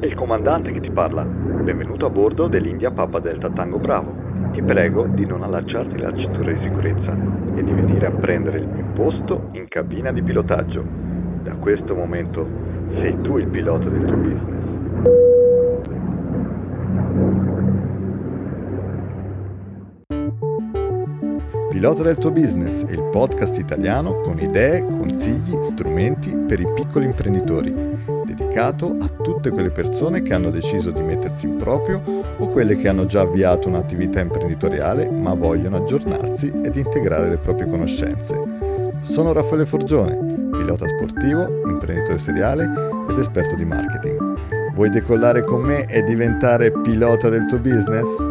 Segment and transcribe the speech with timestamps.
[0.00, 1.22] È il comandante che ti parla.
[1.24, 4.14] Benvenuto a bordo dell'India Papa Delta Tango Bravo.
[4.50, 7.14] Ti prego di non allacciarti la cintura di sicurezza
[7.54, 10.82] e di venire a prendere il mio posto in cabina di pilotaggio.
[11.42, 12.48] Da questo momento
[12.94, 14.60] sei tu il pilota del tuo business.
[21.68, 27.04] Pilota del tuo business è il podcast italiano con idee, consigli, strumenti per i piccoli
[27.04, 27.72] imprenditori,
[28.34, 32.00] dedicato a tutte quelle persone che hanno deciso di mettersi in proprio
[32.36, 37.68] o quelle che hanno già avviato un'attività imprenditoriale ma vogliono aggiornarsi ed integrare le proprie
[37.68, 38.34] conoscenze.
[39.00, 42.70] Sono Raffaele Forgione, pilota sportivo, imprenditore seriale
[43.08, 44.38] ed esperto di marketing.
[44.74, 48.29] Vuoi decollare con me e diventare pilota del tuo business?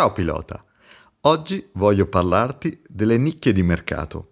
[0.00, 0.64] Ciao pilota,
[1.24, 4.28] oggi voglio parlarti delle nicchie di mercato.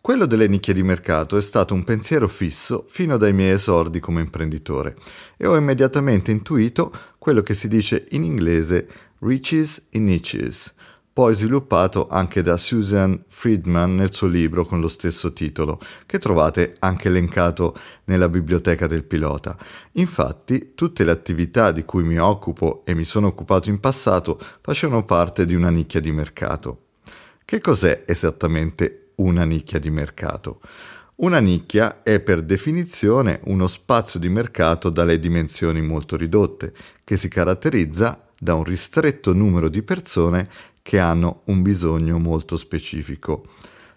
[0.00, 4.22] Quello delle nicchie di mercato è stato un pensiero fisso fino dai miei esordi come
[4.22, 4.96] imprenditore
[5.36, 10.72] e ho immediatamente intuito quello che si dice in inglese riches in niches,
[11.20, 16.76] poi sviluppato anche da Susan Friedman nel suo libro con lo stesso titolo, che trovate
[16.78, 19.54] anche elencato nella biblioteca del pilota.
[19.92, 25.04] Infatti, tutte le attività di cui mi occupo e mi sono occupato in passato facevano
[25.04, 26.84] parte di una nicchia di mercato.
[27.44, 30.62] Che cos'è esattamente una nicchia di mercato?
[31.16, 36.72] Una nicchia è per definizione uno spazio di mercato dalle dimensioni molto ridotte,
[37.04, 40.48] che si caratterizza da un ristretto numero di persone
[40.90, 43.44] che hanno un bisogno molto specifico.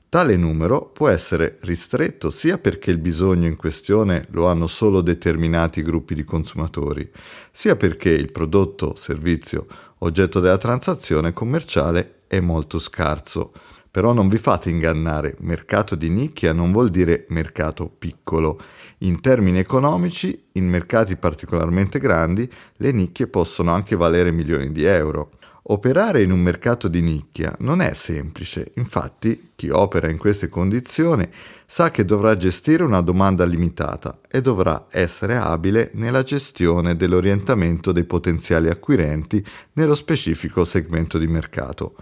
[0.09, 5.81] Tale numero può essere ristretto sia perché il bisogno in questione lo hanno solo determinati
[5.81, 7.09] gruppi di consumatori,
[7.49, 9.65] sia perché il prodotto, servizio,
[9.99, 13.53] oggetto della transazione commerciale è molto scarso.
[13.89, 18.61] Però non vi fate ingannare, mercato di nicchia non vuol dire mercato piccolo.
[18.99, 25.31] In termini economici, in mercati particolarmente grandi, le nicchie possono anche valere milioni di euro.
[25.65, 31.25] Operare in un mercato di nicchia non è semplice, infatti chi opera in queste condizioni
[31.65, 38.03] sa che dovrà gestire una domanda limitata e dovrà essere abile nella gestione dell'orientamento dei
[38.03, 39.41] potenziali acquirenti
[39.73, 41.95] nello specifico segmento di mercato.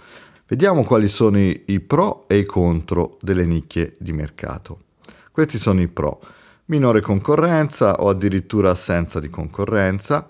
[0.48, 4.86] Vediamo quali sono i, pro e i contro delle nicchie di mercato.
[5.32, 6.20] Questi sono i pro.
[6.66, 10.28] Minore concorrenza o addirittura assenza di concorrenza,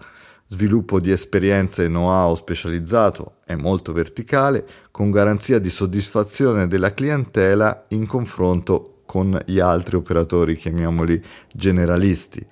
[0.52, 7.86] sviluppo di esperienze e know-how specializzato e molto verticale, con garanzia di soddisfazione della clientela
[7.90, 11.24] in confronto con gli altri operatori, chiamiamoli
[11.54, 12.46] generalisti.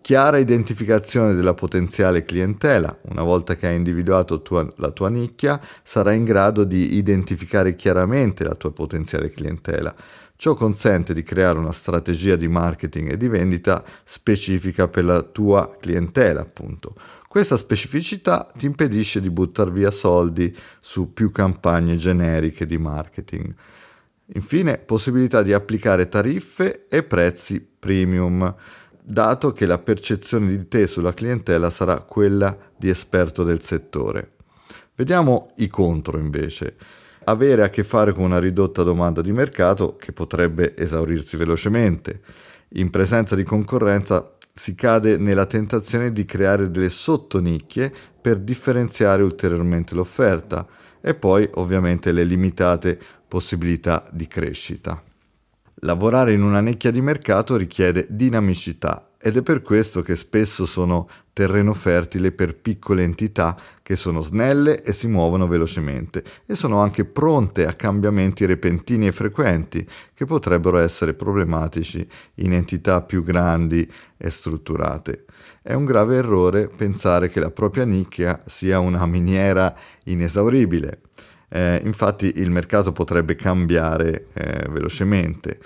[0.00, 2.98] Chiara identificazione della potenziale clientela.
[3.10, 8.44] Una volta che hai individuato tua, la tua nicchia, sarai in grado di identificare chiaramente
[8.44, 9.94] la tua potenziale clientela.
[10.42, 15.76] Ciò consente di creare una strategia di marketing e di vendita specifica per la tua
[15.78, 16.94] clientela, appunto.
[17.28, 23.54] Questa specificità ti impedisce di buttare via soldi su più campagne generiche di marketing.
[24.34, 28.52] Infine, possibilità di applicare tariffe e prezzi premium,
[29.00, 34.32] dato che la percezione di te sulla clientela sarà quella di esperto del settore.
[34.96, 40.12] Vediamo i contro invece avere a che fare con una ridotta domanda di mercato che
[40.12, 42.20] potrebbe esaurirsi velocemente.
[42.74, 49.94] In presenza di concorrenza si cade nella tentazione di creare delle sottonicchie per differenziare ulteriormente
[49.94, 50.66] l'offerta
[51.00, 55.02] e poi ovviamente le limitate possibilità di crescita.
[55.84, 61.08] Lavorare in una nicchia di mercato richiede dinamicità ed è per questo che spesso sono
[61.32, 67.04] terreno fertile per piccole entità che sono snelle e si muovono velocemente e sono anche
[67.04, 72.04] pronte a cambiamenti repentini e frequenti che potrebbero essere problematici
[72.36, 75.24] in entità più grandi e strutturate.
[75.62, 79.72] È un grave errore pensare che la propria nicchia sia una miniera
[80.04, 81.00] inesauribile.
[81.48, 85.60] Eh, infatti il mercato potrebbe cambiare eh, velocemente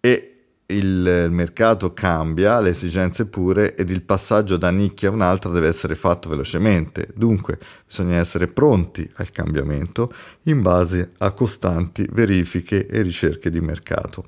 [0.00, 0.31] e
[0.72, 5.94] il mercato cambia, le esigenze pure ed il passaggio da nicchia a un'altra deve essere
[5.94, 7.08] fatto velocemente.
[7.14, 10.12] Dunque bisogna essere pronti al cambiamento
[10.44, 14.26] in base a costanti verifiche e ricerche di mercato.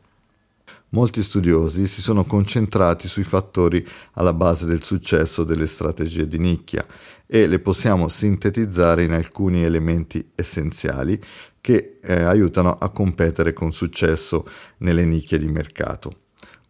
[0.91, 6.87] Molti studiosi si sono concentrati sui fattori alla base del successo delle strategie di nicchia
[7.27, 11.21] e le possiamo sintetizzare in alcuni elementi essenziali
[11.61, 14.47] che eh, aiutano a competere con successo
[14.79, 16.24] nelle nicchie di mercato.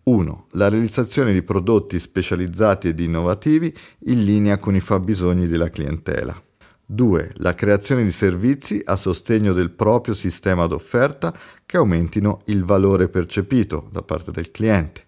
[0.04, 0.46] 1.
[0.52, 3.74] La realizzazione di prodotti specializzati ed innovativi
[4.06, 6.40] in linea con i fabbisogni della clientela.
[6.86, 7.32] 2.
[7.36, 11.34] La creazione di servizi a sostegno del proprio sistema d'offerta
[11.64, 15.06] che aumentino il valore percepito da parte del cliente.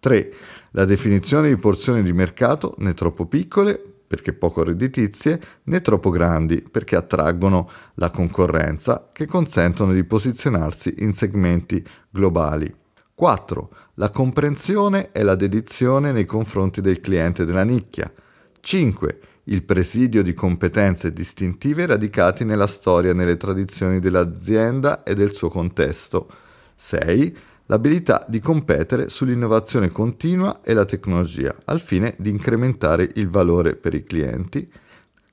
[0.00, 0.32] 3.
[0.72, 6.62] La definizione di porzioni di mercato né troppo piccole perché poco redditizie, né troppo grandi
[6.62, 12.74] perché attraggono la concorrenza che consentono di posizionarsi in segmenti globali.
[13.18, 13.70] 4.
[13.94, 18.12] La comprensione e la dedizione nei confronti del cliente della nicchia.
[18.60, 19.20] 5.
[19.46, 25.48] Il presidio di competenze distintive radicati nella storia e nelle tradizioni dell'azienda e del suo
[25.48, 26.30] contesto.
[26.76, 27.36] 6
[27.66, 33.94] l'abilità di competere sull'innovazione continua e la tecnologia al fine di incrementare il valore per
[33.94, 34.70] i clienti.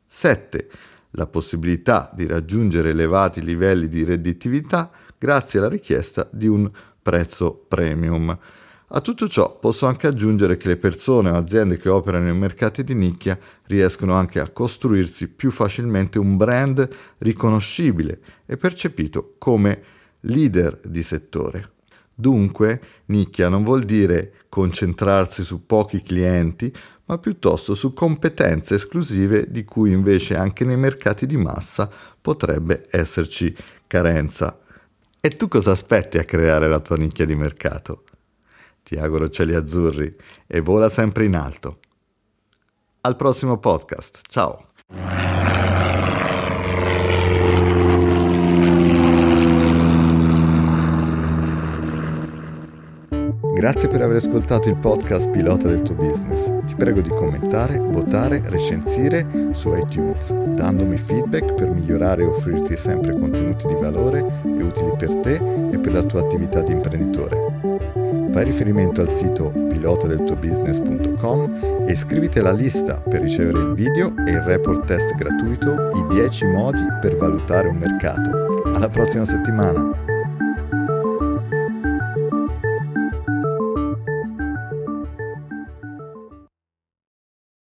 [0.07, 0.69] 7.
[1.11, 4.89] La possibilità di raggiungere elevati livelli di redditività
[5.19, 6.67] grazie alla richiesta di un
[7.05, 8.35] prezzo premium.
[8.87, 12.83] A tutto ciò posso anche aggiungere che le persone o aziende che operano in mercati
[12.83, 13.37] di nicchia
[13.67, 19.83] riescono anche a costruirsi più facilmente un brand riconoscibile e percepito come
[20.21, 21.73] leader di settore.
[22.15, 26.73] Dunque, nicchia non vuol dire concentrarsi su pochi clienti,
[27.05, 31.87] ma piuttosto su competenze esclusive di cui invece anche nei mercati di massa
[32.19, 33.55] potrebbe esserci
[33.85, 34.57] carenza.
[35.25, 38.03] E tu cosa aspetti a creare la tua nicchia di mercato?
[38.83, 41.79] Ti auguro cieli azzurri e vola sempre in alto.
[43.01, 44.67] Al prossimo podcast, ciao!
[53.55, 56.45] Grazie per aver ascoltato il podcast Pilota del tuo business.
[56.65, 61.64] Ti prego di commentare, votare, recensire su iTunes, dandomi feedback per
[61.95, 65.39] migliorare e offrirti sempre contenuti di valore e utili per te
[65.71, 67.37] e per la tua attività di imprenditore.
[68.31, 74.41] Fai riferimento al sito pilotadeltuobusiness.com e iscriviti alla lista per ricevere il video e il
[74.41, 78.63] report test gratuito I 10 modi per valutare un mercato.
[78.73, 80.14] Alla prossima settimana!